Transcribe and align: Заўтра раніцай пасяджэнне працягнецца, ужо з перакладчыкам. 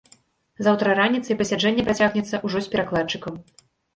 Заўтра 0.67 0.93
раніцай 0.99 1.37
пасяджэнне 1.41 1.85
працягнецца, 1.89 2.39
ужо 2.49 2.57
з 2.69 2.75
перакладчыкам. 2.77 3.33